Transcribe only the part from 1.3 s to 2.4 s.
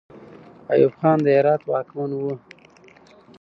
هرات واکمن وو.